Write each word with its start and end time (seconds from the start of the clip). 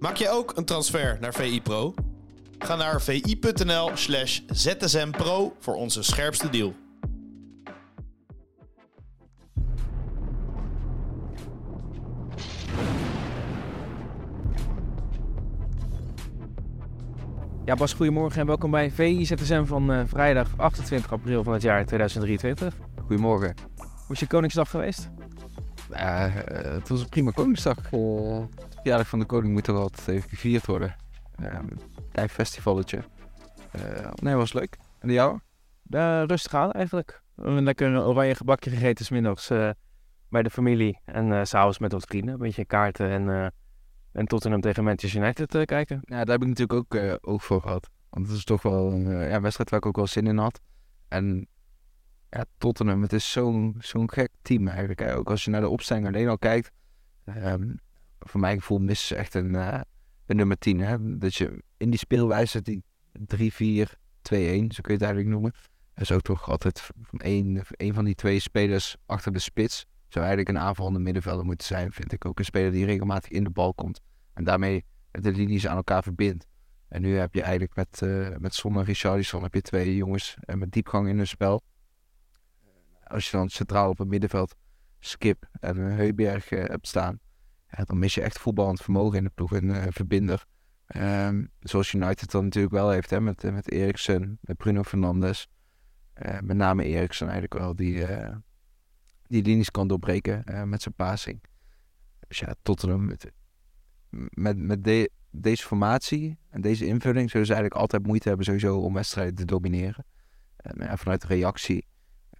Maak 0.00 0.16
je 0.16 0.28
ook 0.28 0.56
een 0.56 0.64
transfer 0.64 1.16
naar 1.20 1.34
VI 1.34 1.62
Pro? 1.62 1.94
Ga 2.58 2.76
naar 2.76 3.00
vi.nl 3.00 3.90
slash 3.94 4.40
zsmpro 4.46 5.56
voor 5.58 5.74
onze 5.74 6.02
scherpste 6.02 6.50
deal. 6.50 6.74
Ja, 17.64 17.74
Bas, 17.74 17.92
goedemorgen 17.92 18.40
en 18.40 18.46
welkom 18.46 18.70
bij 18.70 18.90
VI-ZSM 18.90 19.64
van 19.64 19.90
uh, 19.90 20.00
vrijdag 20.06 20.48
28 20.56 21.12
april 21.12 21.44
van 21.44 21.52
het 21.52 21.62
jaar 21.62 21.86
2023. 21.86 22.74
Goedemorgen. 23.06 23.54
Hoe 23.76 24.14
is 24.14 24.20
je 24.20 24.26
Koningsdag 24.26 24.70
geweest? 24.70 25.10
Uh, 25.90 26.24
het 26.44 26.88
was 26.88 27.00
een 27.00 27.08
prima 27.08 27.30
Koningsdag. 27.30 27.76
Het 27.76 28.69
verjaardag 28.80 29.08
van 29.08 29.18
de 29.18 29.24
koning 29.24 29.52
moet 29.52 29.64
toch 29.64 29.76
altijd 29.76 30.08
even 30.08 30.28
gevierd 30.28 30.66
worden. 30.66 30.96
Uh, 31.40 31.58
klein 32.12 32.28
festivalletje. 32.28 33.02
nee, 34.22 34.34
was 34.34 34.52
leuk. 34.52 34.76
En 34.98 35.12
jou? 35.12 35.38
rustig 36.26 36.54
aan 36.54 36.72
eigenlijk. 36.72 37.22
Een 37.36 37.62
lekker 37.62 38.06
oranje 38.06 38.34
gebakje 38.34 38.70
gegeten 38.70 39.04
smiddags 39.04 39.48
bij 40.28 40.42
de 40.42 40.50
familie. 40.50 41.00
En 41.04 41.46
s'avonds 41.46 41.78
met 41.78 41.92
wat 41.92 42.04
vrienden. 42.04 42.34
Een 42.34 42.40
beetje 42.40 42.64
kaarten 42.64 43.08
en 43.08 43.52
en 44.12 44.26
Tottenham 44.26 44.60
tegen 44.60 44.84
Manchester 44.84 45.22
United 45.22 45.64
kijken. 45.64 46.00
Ja, 46.04 46.16
daar 46.24 46.38
heb 46.38 46.42
ik 46.42 46.48
natuurlijk 46.48 46.78
ook 46.78 46.94
uh, 46.94 47.14
oog 47.20 47.44
voor 47.44 47.60
gehad. 47.60 47.90
Want 48.10 48.26
het 48.26 48.36
is 48.36 48.44
toch 48.44 48.62
wel 48.62 48.92
een 48.92 49.06
uh, 49.06 49.30
ja, 49.30 49.40
wedstrijd 49.40 49.70
waar 49.70 49.78
ik 49.78 49.86
ook 49.86 49.96
wel 49.96 50.06
zin 50.06 50.26
in 50.26 50.38
had. 50.38 50.60
En 51.08 51.48
ja, 52.30 52.44
Tottenham, 52.58 53.02
het 53.02 53.12
is 53.12 53.32
zo'n 53.32 53.76
zo'n 53.78 54.10
gek 54.10 54.30
team 54.42 54.68
eigenlijk. 54.68 55.00
Hè. 55.00 55.16
Ook 55.16 55.30
als 55.30 55.44
je 55.44 55.50
naar 55.50 55.60
de 55.60 55.68
opstelling 55.68 56.06
alleen 56.06 56.28
al 56.28 56.38
kijkt. 56.38 56.72
Um, 57.24 57.78
voor 58.30 58.40
mijn 58.40 58.58
gevoel 58.58 58.78
missen 58.78 59.06
ze 59.06 59.14
echt 59.14 59.34
een, 59.34 59.54
een 59.54 60.36
nummer 60.36 60.58
10. 60.58 60.80
Hè. 60.80 61.18
Dat 61.18 61.34
je 61.34 61.62
in 61.76 61.90
die 61.90 61.98
speelwijze, 61.98 62.62
die 62.62 62.82
3-4-2-1, 63.18 63.18
zo 63.22 64.80
kun 64.80 64.92
je 64.92 64.92
het 64.92 65.02
eigenlijk 65.02 65.28
noemen. 65.28 65.52
is 65.94 66.12
ook 66.12 66.22
toch 66.22 66.50
altijd 66.50 66.90
van 67.02 67.18
één, 67.18 67.64
van 67.94 68.04
die 68.04 68.14
twee 68.14 68.40
spelers 68.40 68.96
achter 69.06 69.32
de 69.32 69.38
spits 69.38 69.86
zou 70.12 70.24
eigenlijk 70.24 70.56
een 70.56 70.64
aanvallende 70.64 70.98
middenvelder 70.98 71.44
moeten 71.44 71.66
zijn, 71.66 71.92
vind 71.92 72.12
ik. 72.12 72.24
Ook 72.24 72.38
een 72.38 72.44
speler 72.44 72.70
die 72.70 72.84
regelmatig 72.84 73.30
in 73.30 73.44
de 73.44 73.50
bal 73.50 73.74
komt. 73.74 74.00
En 74.34 74.44
daarmee 74.44 74.84
de 75.10 75.32
linies 75.32 75.66
aan 75.66 75.76
elkaar 75.76 76.02
verbindt. 76.02 76.46
En 76.88 77.02
nu 77.02 77.16
heb 77.16 77.34
je 77.34 77.42
eigenlijk 77.42 77.74
met, 77.74 78.00
uh, 78.04 78.28
met 78.38 78.54
Son 78.54 78.76
en 78.76 78.84
Richarlison 78.84 79.42
heb 79.42 79.54
je 79.54 79.60
twee 79.60 79.96
jongens 79.96 80.36
uh, 80.46 80.56
met 80.56 80.72
diepgang 80.72 81.08
in 81.08 81.16
hun 81.16 81.26
spel. 81.26 81.62
Als 83.04 83.30
je 83.30 83.36
dan 83.36 83.48
centraal 83.48 83.90
op 83.90 83.98
het 83.98 84.08
middenveld 84.08 84.54
Skip 84.98 85.48
en 85.60 85.76
Heuberg 85.76 86.50
uh, 86.50 86.64
hebt 86.64 86.86
staan, 86.86 87.18
dan 87.84 87.98
mis 87.98 88.14
je 88.14 88.22
echt 88.22 88.38
voetballend 88.38 88.80
vermogen 88.80 89.18
in 89.18 89.24
de 89.24 89.30
ploeg 89.34 89.52
en 89.52 89.92
verbinder. 89.92 90.44
Um, 90.96 91.50
zoals 91.60 91.92
United 91.92 92.30
dan 92.30 92.44
natuurlijk 92.44 92.74
wel 92.74 92.90
heeft, 92.90 93.10
hè, 93.10 93.20
met, 93.20 93.52
met 93.52 93.70
Eriksen, 93.70 94.38
met 94.40 94.56
Bruno 94.56 94.82
Fernandes. 94.82 95.48
met 96.40 96.56
name 96.56 96.84
Eriksen 96.84 97.28
eigenlijk 97.28 97.62
wel, 97.62 97.74
die, 97.74 98.06
die 99.26 99.42
linies 99.42 99.70
kan 99.70 99.88
doorbreken 99.88 100.42
uh, 100.50 100.62
met 100.62 100.82
zijn 100.82 100.94
passing. 100.94 101.42
Dus 102.28 102.38
ja, 102.38 102.54
Tottenham 102.62 103.04
met, 103.04 103.32
met, 104.30 104.58
met 104.58 104.84
de, 104.84 105.10
deze 105.30 105.64
formatie 105.64 106.38
en 106.48 106.60
deze 106.60 106.86
invulling 106.86 107.30
zullen 107.30 107.46
ze 107.46 107.52
eigenlijk 107.52 107.82
altijd 107.82 108.06
moeite 108.06 108.28
hebben 108.28 108.46
sowieso 108.46 108.78
om 108.78 108.94
wedstrijden 108.94 109.34
te 109.34 109.44
domineren. 109.44 110.04
En 110.56 110.98
vanuit 110.98 111.20
de 111.20 111.26
reactie 111.26 111.86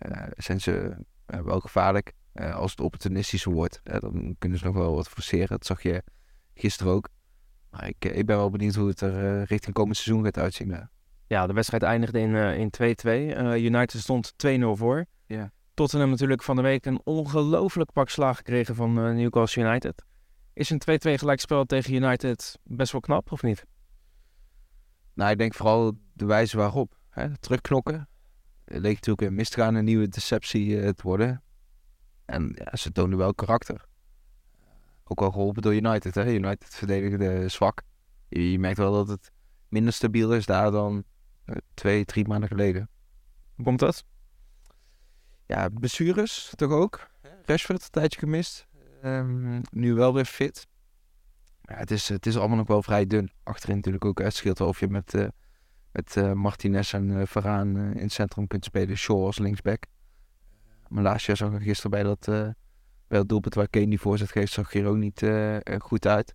uh, 0.06 0.26
zijn 0.36 0.60
ze 0.60 0.96
uh, 1.26 1.40
wel 1.40 1.60
gevaarlijk. 1.60 2.12
Als 2.34 2.70
het 2.70 2.80
opportunistischer 2.80 3.52
wordt, 3.52 3.80
dan 3.82 4.36
kunnen 4.38 4.58
ze 4.58 4.64
nog 4.64 4.74
wel 4.74 4.94
wat 4.94 5.08
forceren. 5.08 5.48
Dat 5.48 5.66
zag 5.66 5.82
je 5.82 6.02
gisteren 6.54 6.92
ook. 6.92 7.08
Maar 7.70 7.88
ik, 7.88 8.04
ik 8.04 8.26
ben 8.26 8.36
wel 8.36 8.50
benieuwd 8.50 8.74
hoe 8.74 8.88
het 8.88 9.00
er 9.00 9.44
richting 9.44 9.74
komend 9.74 9.96
seizoen 9.96 10.24
gaat 10.24 10.38
uitzien. 10.38 10.88
Ja, 11.26 11.46
de 11.46 11.52
wedstrijd 11.52 11.82
eindigde 11.82 12.20
in 12.56 12.70
2-2. 12.82 13.10
United 13.56 14.00
stond 14.00 14.32
2-0 14.46 14.60
voor. 14.72 15.06
Ja. 15.26 15.52
Tottenham 15.74 16.10
natuurlijk 16.10 16.42
van 16.42 16.56
de 16.56 16.62
week 16.62 16.86
een 16.86 17.00
ongelooflijk 17.04 17.92
pak 17.92 18.08
slaag 18.08 18.36
gekregen 18.36 18.74
van 18.74 18.94
Newcastle 18.94 19.62
United. 19.62 20.04
Is 20.52 20.70
een 20.70 20.80
2-2 20.80 21.14
gelijkspel 21.14 21.64
tegen 21.64 21.94
United 21.94 22.58
best 22.62 22.92
wel 22.92 23.00
knap, 23.00 23.32
of 23.32 23.42
niet? 23.42 23.64
Nou, 25.14 25.30
ik 25.30 25.38
denk 25.38 25.54
vooral 25.54 25.92
de 26.12 26.24
wijze 26.24 26.56
waarop. 26.56 26.98
Hè? 27.08 27.38
Terugknokken. 27.38 28.08
Het 28.64 28.82
leek 28.82 28.94
natuurlijk 28.94 29.26
een 29.28 29.34
misgaan 29.34 29.74
een 29.74 29.84
nieuwe 29.84 30.08
deceptie 30.08 30.66
uh, 30.66 30.88
te 30.88 31.02
worden. 31.02 31.42
En 32.30 32.52
ja, 32.54 32.76
ze 32.76 32.92
toonden 32.92 33.18
wel 33.18 33.34
karakter. 33.34 33.84
Ook 35.04 35.20
al 35.20 35.30
geholpen 35.30 35.62
door 35.62 35.74
United. 35.74 36.14
Hè? 36.14 36.32
United 36.32 36.74
verdedigde 36.74 37.48
zwak. 37.48 37.82
Je, 38.28 38.52
je, 38.52 38.58
merkt 38.58 38.78
wel 38.78 38.92
dat 38.92 39.08
het 39.08 39.32
minder 39.68 39.92
stabiel 39.92 40.34
is 40.34 40.46
daar 40.46 40.70
dan 40.70 41.04
uh, 41.44 41.56
twee, 41.74 42.04
drie 42.04 42.28
maanden 42.28 42.48
geleden. 42.48 42.88
Hoe 43.54 43.64
komt 43.64 43.78
dat? 43.78 44.04
ja, 45.50 45.68
blessures 45.68 46.52
toch 46.54 46.70
ook. 46.70 47.10
Rashford 47.44 47.82
een 47.82 47.90
tijdje 47.90 48.18
gemist. 48.18 48.66
Um, 49.04 49.60
nu 49.70 49.94
wel 49.94 50.14
weer 50.14 50.24
fit. 50.24 50.66
Ja, 51.62 51.74
het, 51.74 51.90
is, 51.90 52.08
het 52.08 52.26
is 52.26 52.36
allemaal 52.36 52.56
nog 52.56 52.66
wel 52.66 52.82
vrij 52.82 53.06
dun. 53.06 53.30
Achterin 53.42 53.76
natuurlijk 53.76 54.04
ook. 54.04 54.18
Het 54.18 54.34
scheelt 54.34 54.58
wel 54.58 54.68
of 54.68 54.80
je 54.80 54.88
met, 54.88 55.14
uh, 55.14 55.26
met 55.92 56.16
uh, 56.16 56.32
Martinez 56.32 56.94
en 56.94 57.08
uh, 57.08 57.26
Varaan 57.26 57.76
in 57.76 58.02
het 58.02 58.12
centrum 58.12 58.46
kunt 58.46 58.64
spelen. 58.64 58.96
Shaw 58.96 59.24
als 59.24 59.38
linksback. 59.38 59.84
Maar 60.90 61.02
laatst 61.02 61.26
jaar 61.26 61.36
zag 61.36 61.52
ik 61.52 61.62
gisteren 61.62 61.90
bij 61.90 62.02
dat, 62.02 62.24
bij 62.24 63.18
dat 63.18 63.28
doelpunt 63.28 63.54
waar 63.54 63.68
Kane 63.68 63.88
die 63.88 64.00
voorzet 64.00 64.30
geeft, 64.30 64.52
zag 64.52 64.72
hier 64.72 64.86
ook 64.86 64.96
niet 64.96 65.30
goed 65.78 66.06
uit. 66.06 66.34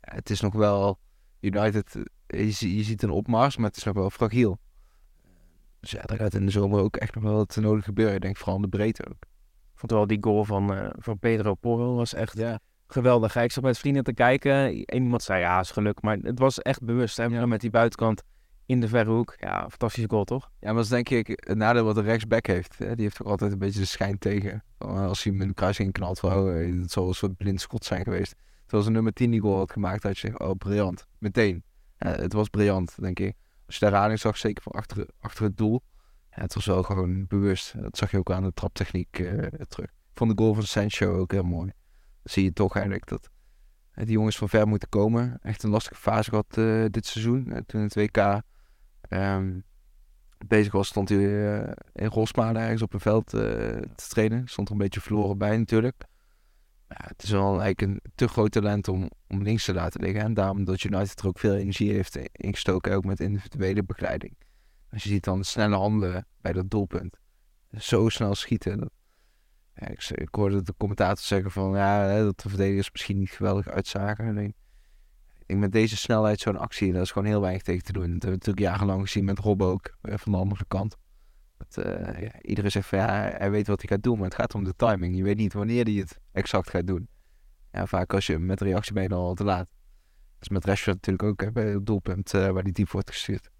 Ja, 0.00 0.14
het 0.14 0.30
is 0.30 0.40
nog 0.40 0.54
wel... 0.54 0.98
United, 1.40 1.92
je, 2.26 2.76
je 2.76 2.82
ziet 2.82 3.02
een 3.02 3.10
opmars, 3.10 3.56
maar 3.56 3.68
het 3.68 3.76
is 3.76 3.84
nog 3.84 3.94
wel 3.94 4.10
fragiel. 4.10 4.58
Dus 5.80 5.90
ja, 5.90 6.02
daar 6.02 6.18
gaat 6.18 6.34
in 6.34 6.44
de 6.44 6.52
zomer 6.52 6.80
ook 6.80 6.96
echt 6.96 7.14
nog 7.14 7.24
wel 7.24 7.36
wat 7.36 7.56
nodig 7.56 7.84
gebeuren. 7.84 8.14
Ik 8.14 8.20
denk 8.20 8.36
vooral 8.36 8.56
in 8.56 8.62
de 8.62 8.68
breedte 8.68 9.08
ook. 9.08 9.22
Ik 9.72 9.78
vond 9.78 9.92
wel 9.92 10.06
die 10.06 10.18
goal 10.20 10.44
van, 10.44 10.74
uh, 10.74 10.88
van 10.98 11.18
Pedro 11.18 11.54
Porro 11.54 11.94
was 11.94 12.14
echt 12.14 12.36
ja. 12.36 12.58
geweldig. 12.86 13.36
Ik 13.36 13.52
zat 13.52 13.64
met 13.64 13.78
vrienden 13.78 14.04
te 14.04 14.12
kijken. 14.12 14.84
En 14.84 15.02
iemand 15.02 15.22
zei 15.22 15.40
ja, 15.40 15.60
is 15.60 15.70
geluk. 15.70 16.02
Maar 16.02 16.16
het 16.16 16.38
was 16.38 16.58
echt 16.58 16.82
bewust. 16.82 17.16
Hè? 17.16 17.24
Ja. 17.24 17.46
Met 17.46 17.60
die 17.60 17.70
buitenkant 17.70 18.22
in 18.70 18.80
de 18.80 18.88
verre 18.88 19.10
hoek. 19.10 19.34
Ja, 19.38 19.60
fantastische 19.68 20.08
goal 20.08 20.24
toch? 20.24 20.50
Ja, 20.60 20.66
maar 20.66 20.74
dat 20.74 20.84
is 20.84 20.90
denk 20.90 21.08
ik 21.08 21.26
het 21.28 21.56
nadeel 21.56 21.84
wat 21.84 21.94
de 21.94 22.00
rechtsback 22.00 22.46
heeft. 22.46 22.78
Hè? 22.78 22.94
Die 22.94 23.04
heeft 23.04 23.16
toch 23.16 23.26
altijd 23.26 23.52
een 23.52 23.58
beetje 23.58 23.80
de 23.80 23.86
schijn 23.86 24.18
tegen. 24.18 24.64
Als 24.78 25.22
hij 25.22 25.32
met 25.32 25.48
een 25.48 25.54
kruising 25.54 25.92
knalt, 25.92 26.18
van, 26.18 26.32
oh, 26.32 26.54
het 26.80 26.90
zal 26.90 27.08
een 27.08 27.14
soort 27.14 27.36
blind 27.36 27.60
schot 27.60 27.84
zijn 27.84 28.02
geweest. 28.02 28.34
Terwijl 28.60 28.82
ze 28.82 28.90
nummer 28.90 29.12
10 29.12 29.30
die 29.30 29.40
goal 29.40 29.56
had 29.56 29.72
gemaakt, 29.72 30.02
had 30.02 30.18
je 30.18 30.26
zegt, 30.26 30.40
oh 30.40 30.56
briljant. 30.58 31.06
Meteen. 31.18 31.64
Het 31.96 32.32
was 32.32 32.48
briljant, 32.48 32.94
denk 33.00 33.18
ik. 33.18 33.34
Als 33.66 33.78
je 33.78 33.84
de 33.84 33.90
herhaling 33.90 34.18
zag, 34.18 34.36
zeker 34.36 34.62
van 34.62 34.72
achter, 34.72 35.06
achter 35.20 35.44
het 35.44 35.56
doel. 35.56 35.82
Ja, 36.30 36.42
het 36.42 36.54
was 36.54 36.66
wel 36.66 36.82
gewoon 36.82 37.26
bewust. 37.26 37.82
Dat 37.82 37.96
zag 37.96 38.10
je 38.10 38.18
ook 38.18 38.30
aan 38.30 38.42
de 38.42 38.52
traptechniek 38.52 39.18
uh, 39.18 39.42
terug. 39.68 39.90
Vond 40.14 40.36
de 40.36 40.42
goal 40.42 40.54
van 40.54 40.62
Sancho 40.62 41.18
ook 41.18 41.32
heel 41.32 41.42
mooi. 41.42 41.72
Zie 42.22 42.44
je 42.44 42.52
toch 42.52 42.74
eigenlijk 42.74 43.06
dat 43.06 43.30
die 43.94 44.06
jongens 44.06 44.36
van 44.36 44.48
ver 44.48 44.68
moeten 44.68 44.88
komen. 44.88 45.38
Echt 45.42 45.62
een 45.62 45.70
lastige 45.70 46.00
fase 46.00 46.30
gehad 46.30 46.54
dit 46.92 47.06
seizoen. 47.06 47.62
toen 47.66 47.80
het 47.80 47.94
WK 47.94 48.42
ehm, 49.10 49.60
bezig 50.46 50.72
was, 50.72 50.88
stond 50.88 51.08
hij 51.08 51.18
in 51.92 52.06
Rosmalen 52.06 52.62
ergens 52.62 52.82
op 52.82 52.92
een 52.94 53.00
veld 53.00 53.26
te 53.26 53.88
trainen. 54.08 54.48
Stond 54.48 54.68
er 54.68 54.74
een 54.74 54.80
beetje 54.80 55.00
verloren 55.00 55.38
bij 55.38 55.56
natuurlijk 55.56 56.08
het 56.96 57.22
is 57.22 57.30
wel 57.30 57.62
eigenlijk 57.62 57.80
een 57.80 58.00
te 58.14 58.28
groot 58.28 58.50
talent 58.50 58.88
om, 58.88 59.10
om 59.28 59.42
links 59.42 59.64
te 59.64 59.74
laten 59.74 60.00
liggen. 60.00 60.20
En 60.20 60.34
daarom 60.34 60.64
dat 60.64 60.82
United 60.82 61.20
er 61.20 61.26
ook 61.26 61.38
veel 61.38 61.54
energie 61.54 61.92
heeft 61.92 62.18
ingestoken, 62.32 62.94
ook 62.94 63.04
met 63.04 63.20
individuele 63.20 63.82
begeleiding. 63.82 64.36
Als 64.90 65.02
je 65.02 65.08
ziet 65.08 65.24
dan 65.24 65.44
snelle 65.44 65.76
handen 65.76 66.26
bij 66.40 66.52
dat 66.52 66.70
doelpunt. 66.70 67.16
Zo 67.78 68.08
snel 68.08 68.34
schieten. 68.34 68.90
Ja, 69.74 69.88
ik, 69.88 70.08
ik, 70.08 70.34
hoorde 70.34 70.62
de 70.62 70.74
commentator 70.78 71.24
zeggen 71.24 71.50
van 71.50 71.70
ja, 71.70 72.22
dat 72.22 72.40
de 72.40 72.48
verdedigers 72.48 72.90
misschien 72.92 73.18
niet 73.18 73.30
geweldig 73.30 73.68
uitzagen. 73.68 74.28
Alleen, 74.28 74.54
met 75.58 75.72
deze 75.72 75.96
snelheid 75.96 76.40
zo'n 76.40 76.58
actie, 76.58 76.92
daar 76.92 77.02
is 77.02 77.10
gewoon 77.10 77.28
heel 77.28 77.40
weinig 77.40 77.62
tegen 77.62 77.82
te 77.82 77.92
doen. 77.92 78.02
Dat 78.02 78.10
hebben 78.10 78.30
we 78.30 78.36
natuurlijk 78.36 78.66
jarenlang 78.66 79.00
gezien 79.00 79.24
met 79.24 79.38
Rob 79.38 79.62
ook, 79.62 79.96
eh, 80.02 80.14
van 80.16 80.32
de 80.32 80.38
andere 80.38 80.64
kant. 80.68 80.96
Dat, 81.56 81.86
uh, 81.86 82.22
ja, 82.22 82.40
iedereen 82.42 82.70
zegt 82.70 82.88
van 82.88 82.98
ja, 82.98 83.06
hij 83.36 83.50
weet 83.50 83.66
wat 83.66 83.80
hij 83.80 83.88
gaat 83.90 84.02
doen, 84.02 84.16
maar 84.16 84.24
het 84.24 84.34
gaat 84.34 84.54
om 84.54 84.64
de 84.64 84.76
timing. 84.76 85.16
Je 85.16 85.22
weet 85.22 85.36
niet 85.36 85.52
wanneer 85.52 85.84
hij 85.84 85.92
het 85.92 86.18
exact 86.32 86.70
gaat 86.70 86.86
doen. 86.86 87.08
Ja, 87.72 87.86
vaak 87.86 88.14
als 88.14 88.26
je 88.26 88.38
met 88.38 88.60
reactie 88.60 88.92
ben 88.92 89.02
je 89.02 89.08
dan 89.08 89.18
al 89.18 89.34
te 89.34 89.44
laat. 89.44 89.66
Dat 90.32 90.40
is 90.40 90.48
met 90.48 90.64
Rashford 90.64 90.96
natuurlijk 90.96 91.28
ook 91.28 91.40
hè, 91.40 91.52
bij 91.52 91.70
het 91.70 91.86
doelpunt 91.86 92.34
uh, 92.34 92.48
waar 92.48 92.62
die 92.62 92.72
diep 92.72 92.90
wordt 92.90 93.10
gestuurd. 93.10 93.50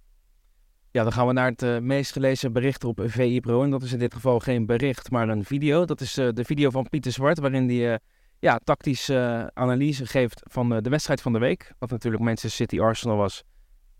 Ja, 0.90 1.02
dan 1.02 1.12
gaan 1.12 1.26
we 1.26 1.32
naar 1.32 1.50
het 1.50 1.62
uh, 1.62 1.78
meest 1.78 2.12
gelezen 2.12 2.52
bericht 2.52 2.84
op 2.84 3.00
VI 3.04 3.40
Pro. 3.40 3.62
En 3.62 3.70
dat 3.70 3.82
is 3.82 3.92
in 3.92 3.98
dit 3.98 4.14
geval 4.14 4.38
geen 4.38 4.66
bericht, 4.66 5.10
maar 5.10 5.28
een 5.28 5.44
video. 5.44 5.84
Dat 5.84 6.00
is 6.00 6.14
de 6.14 6.44
video 6.44 6.70
van 6.70 6.88
Pieter 6.88 7.12
Zwart, 7.12 7.38
waarin 7.38 7.68
hij 7.68 8.00
ja, 8.40 8.60
tactische 8.64 9.50
analyse 9.54 10.06
geeft 10.06 10.40
van 10.44 10.68
de 10.68 10.90
wedstrijd 10.90 11.20
van 11.20 11.32
de 11.32 11.38
week. 11.38 11.72
Wat 11.78 11.90
natuurlijk 11.90 12.22
Manchester 12.22 12.50
City 12.50 12.80
Arsenal 12.80 13.16
was. 13.16 13.42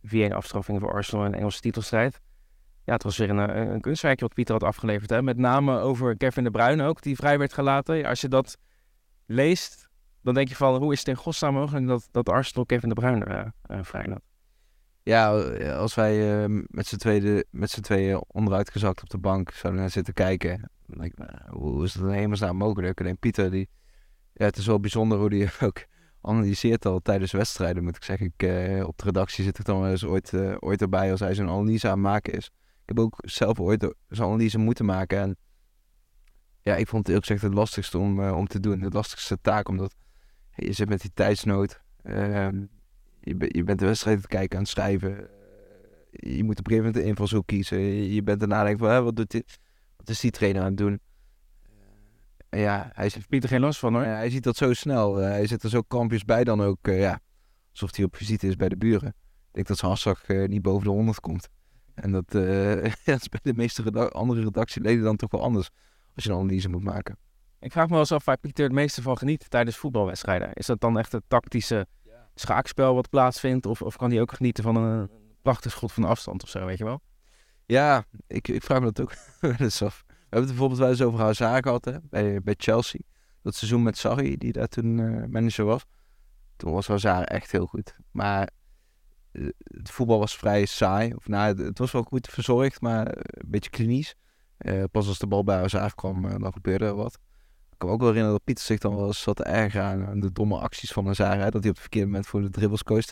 4-1 0.03 0.33
afstraffing 0.33 0.81
voor 0.81 0.93
Arsenal 0.93 1.31
de 1.31 1.37
Engelse 1.37 1.61
titelstrijd 1.61 2.21
ja, 2.85 2.97
het 2.97 3.03
was 3.03 3.17
weer 3.17 3.31
een, 3.31 3.51
eh, 3.51 3.73
een 3.73 3.81
kunstwerkje 3.81 4.25
wat 4.25 4.35
Pieter 4.35 4.55
had 4.55 4.65
afgeleverd. 4.65 5.11
Hè? 5.11 5.23
Met 5.23 5.37
name 5.37 5.79
over 5.79 6.17
Kevin 6.17 6.45
de 6.45 6.51
Bruyne 6.51 6.85
ook, 6.85 7.03
die 7.03 7.17
vrij 7.17 7.39
werd 7.39 7.53
gelaten. 7.53 8.05
als 8.05 8.21
je 8.21 8.29
dat 8.29 8.59
leest, 9.27 9.89
dan 10.23 10.35
denk 10.35 10.49
je 10.49 10.55
van, 10.55 10.77
hoe 10.77 10.93
is 10.93 10.99
het 10.99 11.09
in 11.09 11.17
godsnaam 11.17 11.55
mogelijk 11.55 11.87
dat, 11.87 12.09
dat 12.11 12.29
Arsenal 12.29 12.67
Kevin 12.67 12.89
de 12.89 12.95
Bruyne 12.95 13.53
uh, 13.71 13.79
vrij 13.83 14.07
laat? 14.07 14.23
Ja, 15.03 15.31
als 15.73 15.95
wij 15.95 16.49
met 16.67 16.87
z'n 16.87 16.97
tweeën, 16.97 17.45
tweeën 17.61 18.25
onderuit 18.27 18.71
gezakt 18.71 19.03
op 19.03 19.09
de 19.11 19.19
bank 19.19 19.51
zouden 19.51 19.81
naar 19.81 19.91
zitten 19.91 20.15
kijken. 20.15 20.71
Dan 20.87 20.99
denk 20.99 21.13
ik, 21.13 21.19
nou, 21.19 21.59
hoe 21.59 21.85
is 21.85 21.93
dat 21.93 22.03
in 22.03 22.11
hemelsnaam 22.15 22.57
mogelijk? 22.57 23.01
Alleen 23.01 23.19
Pieter, 23.19 23.51
die, 23.51 23.69
ja, 24.41 24.47
het 24.47 24.57
is 24.57 24.67
wel 24.67 24.81
bijzonder 24.81 25.19
hoe 25.19 25.31
die 25.31 25.49
ook 25.61 25.85
analyseert 26.21 26.87
al 26.87 27.01
tijdens 27.01 27.33
wedstrijden, 27.33 27.85
moet 27.85 27.97
ik 27.97 28.05
zeggen. 28.05 28.33
Ik, 28.37 28.43
uh, 28.43 28.87
op 28.87 28.99
de 28.99 29.05
redactie 29.05 29.45
zit 29.45 29.59
ik 29.59 29.65
dan 29.65 29.81
wel 29.81 29.91
eens 29.91 30.05
ooit, 30.05 30.33
uh, 30.33 30.57
ooit 30.59 30.81
erbij 30.81 31.11
als 31.11 31.21
hij 31.21 31.35
zo'n 31.35 31.49
analyse 31.49 31.87
aan 31.87 31.93
het 31.93 32.03
maken 32.03 32.33
is. 32.33 32.47
Ik 32.47 32.97
heb 32.97 32.99
ook 32.99 33.19
zelf 33.21 33.61
ooit 33.61 33.95
zo'n 34.09 34.27
analyse 34.27 34.59
moeten 34.59 34.85
maken. 34.85 35.19
En 35.19 35.37
ja, 36.61 36.77
ik 36.77 36.89
vond 36.89 37.07
het 37.07 37.09
eerlijk 37.09 37.27
gezegd 37.27 37.43
het 37.43 37.55
lastigste 37.55 37.99
om, 37.99 38.21
uh, 38.21 38.37
om 38.37 38.47
te 38.47 38.61
doen. 38.61 38.81
De 38.81 38.89
lastigste 38.91 39.39
taak, 39.41 39.69
omdat 39.69 39.95
je 40.55 40.73
zit 40.73 40.89
met 40.89 41.01
die 41.01 41.11
tijdsnood. 41.15 41.81
Ehm, 42.03 42.65
je, 43.21 43.35
je 43.49 43.65
bent 43.65 43.79
de 43.79 43.87
wedstrijd 43.87 44.23
te 44.23 44.29
kijken 44.29 44.57
aan 44.57 44.63
het 44.63 44.73
schrijven. 44.73 45.29
je 46.11 46.45
moet 46.45 46.59
op 46.59 46.67
een 46.67 46.73
gegeven 46.73 46.77
moment 46.77 46.95
de 46.95 47.05
invalshoek 47.05 47.47
kiezen. 47.47 47.81
Je, 48.13 48.23
bent 48.23 48.41
daarna 48.41 48.63
denken 48.63 48.87
van, 48.87 48.95
hè, 48.95 49.03
wat, 49.03 49.17
doet 49.17 49.31
dit, 49.31 49.59
wat 49.97 50.09
is 50.09 50.21
die 50.21 50.31
trainer 50.31 50.63
aan 50.63 50.69
het 50.69 50.77
doen? 50.77 51.01
Ja, 52.50 52.91
hij 52.93 53.11
heeft 53.12 53.29
Pieter 53.29 53.49
geen 53.49 53.61
last 53.61 53.79
van 53.79 53.94
hoor. 53.94 54.05
Ja, 54.05 54.14
hij 54.14 54.31
ziet 54.31 54.43
dat 54.43 54.56
zo 54.56 54.73
snel. 54.73 55.20
Uh, 55.20 55.29
hij 55.29 55.47
zit 55.47 55.62
er 55.62 55.69
zo 55.70 55.82
kampjes 55.82 56.25
bij 56.25 56.44
dan 56.44 56.62
ook. 56.62 56.88
Uh, 56.88 57.00
ja, 57.00 57.20
alsof 57.70 57.97
hij 57.97 58.05
op 58.05 58.17
visite 58.17 58.47
is 58.47 58.56
bij 58.56 58.69
de 58.69 58.76
buren. 58.76 59.08
Ik 59.08 59.56
denk 59.56 59.67
dat 59.67 59.79
zijn 59.79 59.91
hartslag 59.91 60.29
uh, 60.29 60.49
niet 60.49 60.62
boven 60.62 60.85
de 60.85 60.91
100 60.91 61.20
komt. 61.20 61.49
En 61.94 62.12
dat, 62.12 62.31
dat 63.05 63.20
is 63.20 63.29
bij 63.29 63.41
de 63.43 63.55
meeste 63.55 63.82
reda 63.82 64.05
andere 64.05 64.43
redactieleden 64.43 65.05
dan 65.05 65.17
toch 65.17 65.31
wel 65.31 65.43
anders. 65.43 65.70
Als 66.14 66.25
je 66.25 66.31
een 66.31 66.37
analyse 66.37 66.69
moet 66.69 66.82
maken. 66.82 67.17
Ik 67.61 67.73
vraag 67.73 67.85
me 67.85 67.91
wel 67.91 68.00
eens 68.00 68.12
af 68.12 68.25
waar 68.25 68.38
Pieter 68.38 68.64
het 68.64 68.73
meeste 68.73 69.02
van 69.02 69.19
geniet 69.19 69.50
tijdens 69.50 69.76
voetbalwedstrijden. 69.76 70.52
Is 70.52 70.67
dat 70.67 70.81
dan 70.81 70.99
echt 70.99 71.12
het 71.12 71.23
tactische 71.29 71.87
schaakspel 72.35 72.94
wat 72.94 73.11
plaatsvindt? 73.11 73.67
Of, 73.67 73.82
of 73.82 73.97
kan 73.97 74.11
hij 74.11 74.20
ook 74.20 74.32
genieten 74.32 74.64
van 74.64 74.76
een 74.76 75.11
prachtig 75.43 75.73
schot 75.73 75.93
van 75.93 76.05
afstand 76.05 76.43
of 76.43 76.49
zo, 76.49 76.64
weet 76.64 76.79
je 76.79 76.85
wel? 76.85 77.00
Ja, 77.67 78.05
ik, 78.26 78.49
ik 78.49 78.62
vraag 78.62 78.81
me 78.81 78.85
dat 78.93 79.00
ook 79.00 79.14
wel 79.41 79.55
eens 79.58 79.82
af. 79.82 80.05
Hebben 80.31 80.49
het 80.49 80.59
bijvoorbeeld 80.59 80.81
wel 80.81 80.88
eens 80.88 81.03
over 81.03 81.21
Hazard 81.21 81.65
gehad 81.65 82.00
bij, 82.03 82.43
bij 82.43 82.55
Chelsea. 82.56 83.00
Dat 83.43 83.55
seizoen 83.55 83.82
met 83.82 83.99
Sarri, 83.99 84.37
die 84.37 84.53
daar 84.53 84.69
toen 84.69 84.99
uh, 84.99 85.25
manager 85.27 85.65
was. 85.65 85.85
Toen 86.56 86.73
was 86.73 86.87
Hazard 86.87 87.29
echt 87.29 87.50
heel 87.50 87.67
goed. 87.67 87.97
Maar 88.11 88.50
uh, 89.32 89.49
het 89.62 89.91
voetbal 89.91 90.19
was 90.19 90.37
vrij 90.37 90.65
saai. 90.65 91.15
Of, 91.15 91.29
nou, 91.29 91.62
het, 91.62 91.79
was 91.79 91.93
wel 91.93 92.03
goed 92.03 92.27
verzorgd, 92.27 92.81
maar 92.81 93.06
een 93.17 93.50
beetje 93.50 93.71
klinisch. 93.71 94.15
Pas 94.91 95.09
als 95.09 95.19
de 95.19 95.27
bal 95.27 95.44
bij 95.44 95.56
Hazard 95.56 95.94
kwam, 95.94 96.23
dan 96.23 96.53
gebeurde 96.53 96.85
er 96.85 96.94
wat. 96.94 97.15
Ik 97.71 97.79
kan 97.79 97.88
me 97.88 97.94
ook 97.94 98.00
wel 98.00 98.09
herinneren 98.09 98.37
dat 98.37 98.44
Pieter 98.44 98.65
zich 98.65 98.79
dan 98.79 98.97
wel 98.97 99.06
eens 99.06 99.23
zat 99.23 99.37
te 99.37 99.44
ergeren 99.44 100.06
aan 100.06 100.21
de 100.21 100.33
domme 100.33 100.59
acties 100.59 100.93
van 100.93 101.06
Hazard. 101.06 101.41
Hè, 101.41 101.50
dat 101.50 101.61
hij 101.61 101.71
op 101.71 101.75
het 101.75 101.81
verkeerde 101.81 102.06
moment 102.06 102.26
voor 102.26 102.41
de 102.41 102.50
dribbles 102.50 102.83
koos. 102.83 103.09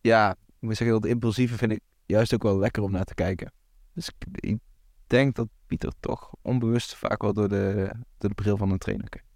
Ja, 0.00 0.30
ik 0.30 0.36
moet 0.60 0.76
zeggen, 0.76 1.00
dat 1.00 1.10
impulsieve 1.10 1.56
vind 1.56 1.72
ik 1.72 1.80
juist 2.06 2.34
ook 2.34 2.42
wel 2.42 2.58
lekker 2.58 2.82
om 2.82 2.90
naar 2.90 3.04
te 3.04 3.14
kijken. 3.14 3.52
Dus 3.94 4.10
ik 4.34 4.58
denk 5.06 5.34
dat 5.34 5.48
Pieter 5.68 5.92
toch 6.00 6.34
onbewust 6.42 6.94
vaak 6.94 7.22
wel 7.22 7.32
door 7.32 7.48
de, 7.48 7.90
door 8.18 8.28
de 8.28 8.34
bril 8.34 8.56
van 8.56 8.70
een 8.70 8.78
trainer 8.78 9.08
kijkt. 9.08 9.26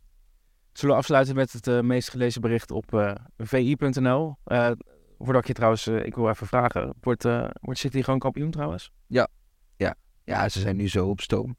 Zullen 0.73 0.95
we 0.95 1.01
afsluiten 1.01 1.35
met 1.35 1.53
het 1.53 1.67
uh, 1.67 1.81
meest 1.81 2.11
gelezen 2.11 2.41
bericht 2.41 2.71
op 2.71 2.95
uh, 2.95 3.15
vi.nl? 3.37 4.37
Uh, 4.47 4.71
voordat 5.19 5.43
ik 5.43 5.47
je 5.47 5.53
trouwens, 5.53 5.87
ik 5.87 6.15
wil 6.15 6.29
even 6.29 6.47
vragen, 6.47 6.95
wordt, 7.01 7.23
wordt 7.61 7.79
City 7.79 8.03
gewoon 8.03 8.19
kampioen 8.19 8.51
trouwens? 8.51 8.93
Ja, 9.07 9.29
ja, 9.77 9.95
ja 10.25 10.49
ze 10.49 10.61
zijn 10.61 10.77
nu 10.77 10.89
zo 10.89 11.09
op 11.09 11.21
stoom. 11.21 11.57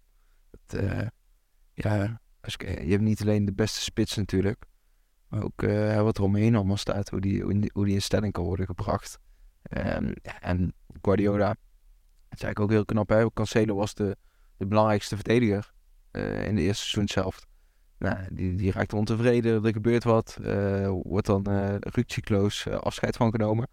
Het, 0.51 0.83
ja, 1.73 2.21
als 2.41 2.53
ik, 2.53 2.61
je 2.83 2.91
hebt 2.91 3.01
niet 3.01 3.21
alleen 3.21 3.45
de 3.45 3.53
beste 3.53 3.81
spits 3.81 4.15
natuurlijk, 4.15 4.65
maar 5.27 5.43
ook 5.43 5.61
wat 6.03 6.17
er 6.17 6.23
omheen 6.23 6.55
allemaal 6.55 6.77
staat, 6.77 7.09
hoe 7.09 7.21
die, 7.21 7.41
hoe 7.73 7.85
die 7.85 7.93
in 7.93 8.01
stelling 8.01 8.33
kan 8.33 8.43
worden 8.43 8.65
gebracht. 8.65 9.19
Um, 9.69 10.13
ja, 10.21 10.41
en 10.41 10.73
Guardiola, 11.01 11.47
dat 11.47 11.57
is 12.29 12.43
eigenlijk 12.43 12.59
ook 12.59 12.69
heel 12.69 12.85
knap. 12.85 13.09
Hè? 13.09 13.33
Cancelo 13.33 13.75
was 13.75 13.93
de, 13.93 14.17
de 14.57 14.67
belangrijkste 14.67 15.15
verdediger 15.15 15.73
uh, 16.11 16.47
in 16.47 16.55
de 16.55 16.61
eerste 16.61 16.83
seizoen 16.83 17.07
zelf. 17.07 17.45
Nou, 17.97 18.17
die, 18.31 18.55
die 18.55 18.71
raakt 18.71 18.93
ontevreden, 18.93 19.65
er 19.65 19.71
gebeurt 19.71 20.03
wat. 20.03 20.37
Uh, 20.41 20.89
wordt 21.03 21.27
dan 21.27 21.45
uh, 21.49 21.75
rukcycloos 21.79 22.67
afscheid 22.67 23.15
van 23.15 23.31
genomen. 23.31 23.67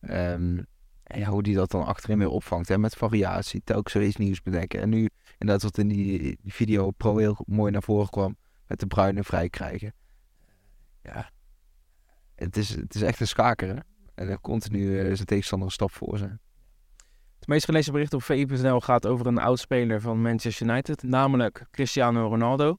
Um, 0.00 0.66
en 1.02 1.20
ja, 1.20 1.28
hoe 1.28 1.42
die 1.42 1.54
dat 1.54 1.70
dan 1.70 1.84
achterin 1.84 2.18
weer 2.18 2.28
opvangt. 2.28 2.68
Hè? 2.68 2.78
Met 2.78 2.96
variatie, 2.96 3.62
telkens 3.64 3.94
er 3.94 4.02
iets 4.02 4.16
nieuws 4.16 4.42
bedenken. 4.42 4.80
En 4.80 4.88
nu, 4.88 5.08
inderdaad 5.38 5.62
wat 5.62 5.78
in 5.78 5.88
die, 5.88 6.18
die 6.42 6.52
video 6.52 6.90
pro 6.90 7.16
heel 7.16 7.36
mooi 7.46 7.72
naar 7.72 7.82
voren 7.82 8.10
kwam. 8.10 8.36
Met 8.66 8.80
de 8.80 8.86
bruine 8.86 9.24
vrij 9.24 9.48
krijgen. 9.48 9.94
Ja, 11.02 11.30
het 12.34 12.56
is, 12.56 12.68
het 12.68 12.94
is 12.94 13.02
echt 13.02 13.20
een 13.20 13.26
schaker. 13.26 13.82
En 14.14 14.28
er 14.28 14.40
continu 14.40 15.14
zijn 15.14 15.26
tegenstander 15.26 15.66
een 15.66 15.74
stap 15.74 15.92
voor 15.92 16.18
zijn. 16.18 16.40
Het 17.44 17.52
meest 17.52 17.64
gelezen 17.64 17.92
bericht 17.92 18.14
op 18.14 18.22
VI.nl 18.22 18.80
gaat 18.80 19.06
over 19.06 19.26
een 19.26 19.38
oudspeler 19.38 20.00
van 20.00 20.22
Manchester 20.22 20.66
United, 20.66 21.02
namelijk 21.02 21.66
Cristiano 21.70 22.26
Ronaldo. 22.28 22.78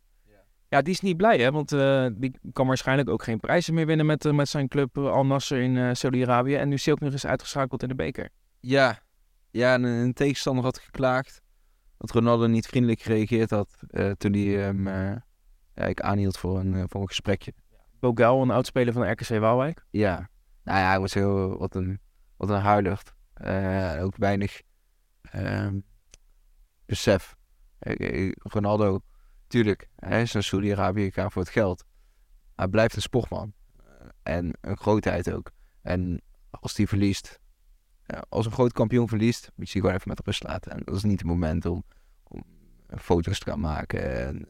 Ja, 0.69 0.81
die 0.81 0.93
is 0.93 0.99
niet 0.99 1.17
blij, 1.17 1.37
hè, 1.37 1.51
want 1.51 1.71
uh, 1.71 2.07
die 2.13 2.39
kan 2.53 2.67
waarschijnlijk 2.67 3.09
ook 3.09 3.23
geen 3.23 3.39
prijzen 3.39 3.73
meer 3.73 3.85
winnen 3.85 4.05
met, 4.05 4.25
uh, 4.25 4.33
met 4.33 4.49
zijn 4.49 4.67
club 4.67 4.97
Al 4.97 5.25
Nasser 5.25 5.61
in 5.61 5.75
uh, 5.75 5.89
Saudi-Arabië. 5.93 6.55
En 6.55 6.67
nu 6.67 6.73
is 6.73 6.85
hij 6.85 6.93
ook 6.93 6.99
nog 6.99 7.11
eens 7.11 7.25
uitgeschakeld 7.25 7.81
in 7.81 7.87
de 7.87 7.95
beker. 7.95 8.29
Ja, 8.59 8.99
ja 9.51 9.73
en 9.73 9.83
een 9.83 10.13
tegenstander 10.13 10.63
had 10.63 10.79
geklaagd 10.79 11.41
dat 11.97 12.11
Ronaldo 12.11 12.47
niet 12.47 12.67
vriendelijk 12.67 13.01
gereageerd 13.01 13.49
had 13.49 13.79
toen 14.17 14.33
hij 14.33 14.41
hem 14.41 14.87
ja, 15.75 15.85
ik 15.85 16.01
aanhield 16.01 16.37
voor 16.37 16.59
een, 16.59 16.89
voor 16.89 17.01
een 17.01 17.07
gesprekje. 17.07 17.53
Bogal, 17.99 18.41
een 18.41 18.51
oudspeler 18.51 18.93
van 18.93 19.11
RKC 19.11 19.27
Waalwijk. 19.27 19.85
Ja, 19.89 20.29
nou 20.63 20.79
ja, 20.79 20.93
ik 20.93 20.99
moet 20.99 21.09
zeggen, 21.09 21.57
wat 21.57 21.75
een, 21.75 21.99
wat 22.37 22.49
een 22.49 22.59
huilucht. 22.61 23.15
Uh, 23.43 23.97
ook 24.03 24.17
weinig 24.17 24.61
uh, 25.35 25.67
besef. 26.85 27.35
Ronaldo, 28.33 28.99
tuurlijk, 29.47 29.87
hij 29.95 30.21
is 30.21 30.31
naar 30.31 30.43
Saudi-Arabië 30.43 31.11
voor 31.11 31.41
het 31.41 31.49
geld. 31.49 31.85
Hij 32.55 32.67
blijft 32.67 32.95
een 32.95 33.01
sportman. 33.01 33.53
En 34.23 34.57
een 34.61 34.77
grootheid 34.77 35.31
ook. 35.31 35.51
En 35.81 36.21
als 36.49 36.73
die 36.73 36.87
verliest, 36.87 37.39
als 38.29 38.45
een 38.45 38.51
groot 38.51 38.73
kampioen 38.73 39.07
verliest, 39.07 39.51
moet 39.55 39.69
je 39.69 39.79
gewoon 39.79 39.95
even 39.95 40.09
met 40.09 40.25
rust 40.25 40.43
laten. 40.43 40.71
En 40.71 40.81
dat 40.83 40.95
is 40.95 41.03
niet 41.03 41.19
het 41.19 41.27
moment 41.27 41.65
om, 41.65 41.83
om 42.23 42.43
foto's 42.97 43.39
te 43.39 43.49
gaan 43.49 43.59
maken. 43.59 44.27
En, 44.27 44.47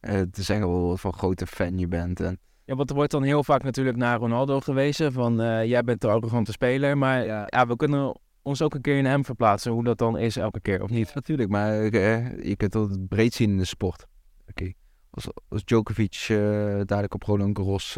uh, 0.00 0.20
te 0.30 0.42
zeggen 0.42 0.68
wat 0.68 1.00
voor 1.00 1.12
grote 1.12 1.46
fan 1.46 1.78
je 1.78 1.88
bent. 1.88 2.20
En, 2.20 2.40
ja, 2.68 2.74
want 2.74 2.90
er 2.90 2.96
wordt 2.96 3.10
dan 3.10 3.22
heel 3.22 3.44
vaak 3.44 3.62
natuurlijk 3.62 3.96
naar 3.96 4.18
Ronaldo 4.18 4.60
gewezen. 4.60 5.12
Van 5.12 5.40
uh, 5.40 5.64
jij 5.64 5.82
bent 5.82 6.00
de 6.00 6.08
arrogante 6.08 6.52
speler. 6.52 6.98
Maar 6.98 7.24
ja. 7.24 7.44
ja. 7.46 7.66
we 7.66 7.76
kunnen 7.76 8.20
ons 8.42 8.62
ook 8.62 8.74
een 8.74 8.80
keer 8.80 8.96
in 8.96 9.04
hem 9.04 9.24
verplaatsen. 9.24 9.72
Hoe 9.72 9.84
dat 9.84 9.98
dan 9.98 10.18
is 10.18 10.36
elke 10.36 10.60
keer, 10.60 10.82
of 10.82 10.90
niet? 10.90 11.14
Natuurlijk, 11.14 11.48
maar 11.48 11.82
uh, 11.82 12.44
je 12.44 12.56
kunt 12.56 12.74
het 12.74 13.08
breed 13.08 13.34
zien 13.34 13.50
in 13.50 13.58
de 13.58 13.64
sport. 13.64 14.06
Oké. 14.40 14.50
Okay. 14.50 14.74
Als, 15.10 15.28
als 15.48 15.64
Djokovic 15.64 16.28
uh, 16.30 16.38
dadelijk 16.84 17.14
op 17.14 17.22
Roland 17.22 17.56
Garros 17.56 17.96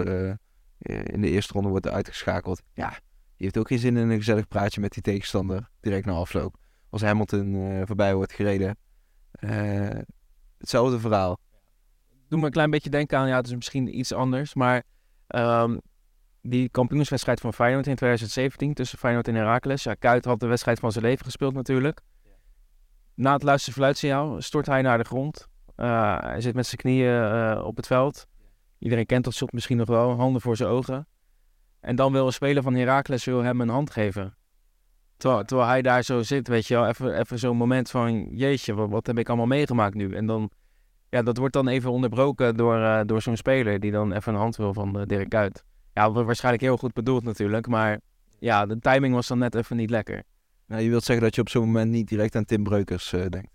in 0.79 1.21
de 1.21 1.31
eerste 1.31 1.53
ronde 1.53 1.69
wordt 1.69 1.89
uitgeschakeld. 1.89 2.63
Ja, 2.75 2.89
die 2.89 2.99
heeft 3.37 3.59
ook 3.59 3.69
geen 3.69 3.79
zin 3.79 3.97
in 3.97 4.11
een 4.11 4.17
gezellig 4.17 4.49
praatje 4.49 4.81
met 4.81 4.93
die 4.93 5.03
tegenstander. 5.03 5.71
Direct 5.81 6.07
na 6.07 6.13
afloop. 6.13 6.57
Als 6.91 7.03
Hamilton 7.03 7.83
voorbij 7.87 8.15
wordt 8.15 8.33
gereden. 8.33 8.77
hetzelfde 10.59 11.01
verhaal 11.01 11.39
doet 12.31 12.39
me 12.39 12.47
een 12.47 12.53
klein 12.53 12.71
beetje 12.71 12.91
denken 12.91 13.19
aan, 13.19 13.29
ja, 13.29 13.37
het 13.37 13.47
is 13.47 13.55
misschien 13.55 13.99
iets 13.99 14.13
anders, 14.13 14.55
maar 14.55 14.83
um, 15.29 15.81
die 16.43 16.69
kampioenswedstrijd 16.69 17.41
van 17.41 17.55
Feyenoord 17.55 17.87
in 17.87 17.95
2017 17.95 18.75
tussen 18.75 18.99
Feyenoord 18.99 19.29
en 19.29 19.35
Heracles. 19.35 19.83
Ja, 19.83 19.95
Kuit 19.95 20.25
had 20.25 20.41
de 20.41 20.47
wedstrijd 20.47 20.79
van 20.79 20.93
zijn 20.93 21.05
leven 21.05 21.25
gespeeld 21.25 21.55
natuurlijk. 21.55 22.01
Na 23.15 23.33
het 23.33 23.43
luisteren 23.43 23.75
fluitsignaal 23.75 24.43
stort 24.43 24.67
hij 24.67 24.83
naar 24.83 24.99
de 24.99 25.05
grond. 25.05 25.49
Uh, 25.77 26.19
hij 26.21 26.41
zit 26.41 26.55
met 26.55 26.67
zijn 26.67 26.81
knieën 26.81 27.33
uh, 27.33 27.63
op 27.65 27.77
het 27.77 27.87
veld. 27.87 28.27
Iedereen 28.79 29.07
kent 29.07 29.25
dat 29.25 29.35
shot 29.35 29.53
misschien 29.53 29.77
nog 29.77 29.89
wel, 29.89 30.11
handen 30.11 30.41
voor 30.41 30.57
zijn 30.57 30.69
ogen. 30.69 31.07
En 31.81 31.97
dan 31.97 32.13
wil 32.13 32.27
een 32.27 32.33
speler 32.33 32.63
van 32.63 32.75
Heracles 32.75 33.25
wil 33.25 33.43
hem 33.43 33.61
een 33.61 33.69
hand 33.69 33.91
geven. 33.91 34.37
Terwijl, 35.17 35.45
terwijl 35.45 35.69
hij 35.69 35.83
daar 35.83 36.03
zo 36.03 36.23
zit, 36.23 36.49
weet 36.49 36.67
je 36.67 36.75
wel, 36.75 36.87
even, 36.87 37.19
even 37.19 37.39
zo'n 37.39 37.57
moment 37.57 37.91
van, 37.91 38.29
jeetje, 38.31 38.75
wat, 38.75 38.89
wat 38.91 39.07
heb 39.07 39.19
ik 39.19 39.29
allemaal 39.29 39.47
meegemaakt 39.47 39.95
nu? 39.95 40.15
En 40.15 40.27
dan 40.27 40.51
ja, 41.11 41.23
dat 41.23 41.37
wordt 41.37 41.55
dan 41.55 41.69
even 41.69 41.91
onderbroken 41.91 42.57
door, 42.57 42.77
uh, 42.77 43.01
door 43.07 43.23
zo'n 43.23 43.37
speler 43.37 43.81
die 43.81 43.91
dan 43.91 44.13
even 44.13 44.33
een 44.33 44.41
hand 44.41 44.57
wil 44.57 44.75
van 44.75 44.99
uh, 45.01 45.03
Dirk 45.07 45.29
Kuyt. 45.29 45.65
Ja, 45.95 46.13
waarschijnlijk 46.13 46.63
heel 46.63 46.77
goed 46.77 46.93
bedoeld 46.93 47.25
natuurlijk, 47.25 47.67
maar 47.67 48.01
ja, 48.39 48.67
de 48.67 48.79
timing 48.79 49.15
was 49.15 49.27
dan 49.27 49.39
net 49.39 49.55
even 49.55 49.77
niet 49.77 49.91
lekker. 49.91 50.23
Nou, 50.67 50.83
je 50.83 50.89
wilt 50.89 51.05
zeggen 51.05 51.25
dat 51.25 51.35
je 51.35 51.41
op 51.41 51.49
zo'n 51.49 51.67
moment 51.67 51.91
niet 51.91 52.09
direct 52.09 52.37
aan 52.37 52.45
Tim 52.45 52.63
Breukers 52.63 53.13
uh, 53.13 53.27
denkt. 53.27 53.51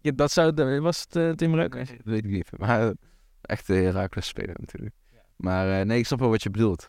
ja, 0.00 0.10
dat 0.14 0.30
zou, 0.30 0.80
was 0.80 1.06
het 1.08 1.38
Tim 1.38 1.50
Breukers? 1.50 1.88
Nee, 1.88 1.96
dat 1.96 2.06
weet 2.06 2.24
ik 2.24 2.30
niet, 2.30 2.50
maar 2.58 2.92
echt 3.40 3.66
de 3.66 3.74
Herakles 3.74 4.26
speler 4.26 4.56
natuurlijk. 4.58 4.94
Maar 5.36 5.86
nee, 5.86 5.98
ik 5.98 6.06
snap 6.06 6.18
wel 6.18 6.30
wat 6.30 6.42
je 6.42 6.50
bedoelt. 6.50 6.88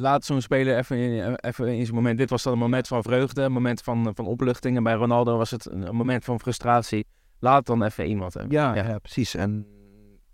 Laat 0.00 0.24
zo'n 0.24 0.40
speler 0.40 0.78
even 0.78 0.96
in, 0.96 1.34
even 1.34 1.68
in 1.68 1.84
zijn 1.84 1.94
moment. 1.94 2.18
Dit 2.18 2.30
was 2.30 2.42
dan 2.42 2.52
een 2.52 2.58
moment 2.58 2.86
van 2.86 3.02
vreugde, 3.02 3.42
een 3.42 3.52
moment 3.52 3.82
van, 3.82 4.12
van 4.14 4.26
opluchting. 4.26 4.76
En 4.76 4.82
bij 4.82 4.94
Ronaldo 4.94 5.36
was 5.36 5.50
het 5.50 5.70
een 5.70 5.96
moment 5.96 6.24
van 6.24 6.40
frustratie 6.40 7.06
laat 7.44 7.66
dan 7.66 7.82
even 7.82 8.06
iemand 8.06 8.34
hebben. 8.34 8.52
Ja, 8.52 8.74
ja. 8.74 8.88
ja, 8.88 8.98
precies. 8.98 9.34
En 9.34 9.66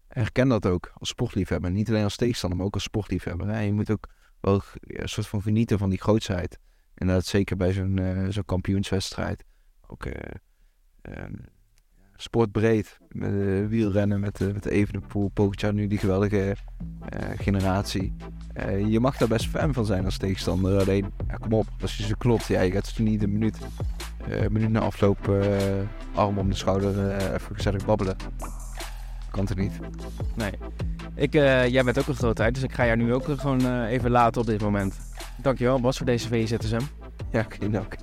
herken 0.09 0.49
dat 0.49 0.67
ook 0.67 0.93
als 0.95 1.09
sportliefhebber. 1.09 1.71
Niet 1.71 1.89
alleen 1.89 2.05
als 2.05 2.17
tegenstander, 2.17 2.59
maar 2.59 2.67
ook 2.67 2.75
als 2.75 2.83
sportliefhebber. 2.83 3.61
Je 3.61 3.73
moet 3.73 3.91
ook 3.91 4.07
wel 4.41 4.63
een 4.81 5.09
soort 5.09 5.27
van 5.27 5.43
genieten 5.43 5.79
van 5.79 5.91
die 5.91 6.01
grootsheid. 6.01 6.59
En 6.95 7.07
dat 7.07 7.27
zeker 7.27 7.57
bij 7.57 7.73
zo'n 7.73 7.97
uh, 7.97 8.27
zo'n 8.29 8.45
kampioenswedstrijd. 8.45 9.45
Ook 9.87 10.05
uh, 10.05 10.13
um, 11.03 11.45
sportbreed. 12.23 12.99
Met 13.09 13.33
uh, 13.33 13.67
wielrennen, 13.67 14.21
met, 14.21 14.41
uh, 14.41 14.53
met 14.53 14.63
de 14.63 14.71
Evenepoel, 14.71 15.29
Pogacar, 15.29 15.73
nu 15.73 15.87
die 15.87 15.99
geweldige 15.99 16.57
generatie. 17.37 18.15
je 18.89 19.01
mag 19.01 19.17
daar 19.17 19.29
best 19.29 19.47
fan 19.47 19.75
van 19.75 19.85
zijn 19.85 20.05
als 20.05 20.17
tegenstander. 20.17 20.81
Alleen, 20.81 21.13
ja, 21.29 21.35
kom 21.35 21.53
op, 21.53 21.67
als 21.81 21.97
je 21.97 22.03
ze 22.03 22.17
klopt, 22.17 22.47
ja, 22.47 22.61
je 22.61 22.71
gaat 22.71 22.87
ze 22.87 23.03
niet 23.03 23.23
een 23.23 23.33
minuut, 23.33 23.59
een 24.29 24.53
minuut 24.53 24.71
na 24.71 24.81
afloop 24.81 25.45
arm 26.15 26.39
om 26.39 26.49
de 26.49 26.57
schouder 26.57 27.17
even 27.17 27.55
gezellig 27.55 27.85
babbelen. 27.85 28.17
Kan 29.31 29.45
het 29.45 29.57
niet. 29.57 29.73
Nee. 30.35 30.53
Ik, 31.15 31.33
jij 31.33 31.85
bent 31.85 31.99
ook 31.99 32.07
een 32.07 32.15
grootheid, 32.15 32.55
dus 32.55 32.63
ik 32.63 32.73
ga 32.73 32.87
jou 32.87 32.97
nu 32.97 33.15
ook 33.15 33.25
gewoon 33.25 33.85
even 33.85 34.11
laten 34.11 34.41
op 34.41 34.47
dit 34.47 34.61
moment. 34.61 34.99
Dankjewel 35.37 35.81
Bas 35.81 35.97
voor 35.97 36.07
deze 36.07 36.29
VZSM. 36.29 36.81
Ja, 37.31 37.47
geen 37.49 37.71
dank. 37.71 37.97